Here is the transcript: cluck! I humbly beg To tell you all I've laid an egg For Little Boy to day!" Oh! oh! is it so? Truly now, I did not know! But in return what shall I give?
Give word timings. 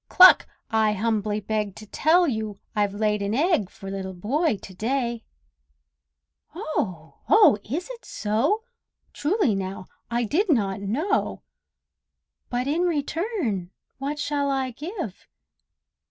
cluck! 0.09 0.47
I 0.71 0.93
humbly 0.93 1.39
beg 1.41 1.75
To 1.75 1.85
tell 1.85 2.27
you 2.27 2.47
all 2.49 2.59
I've 2.75 2.95
laid 2.95 3.21
an 3.21 3.35
egg 3.35 3.69
For 3.69 3.91
Little 3.91 4.15
Boy 4.15 4.57
to 4.57 4.73
day!" 4.73 5.23
Oh! 6.55 7.19
oh! 7.29 7.59
is 7.63 7.87
it 7.87 8.03
so? 8.03 8.63
Truly 9.13 9.53
now, 9.53 9.85
I 10.09 10.23
did 10.23 10.49
not 10.49 10.81
know! 10.81 11.43
But 12.49 12.65
in 12.65 12.81
return 12.81 13.69
what 13.99 14.17
shall 14.17 14.49
I 14.49 14.71
give? 14.71 15.27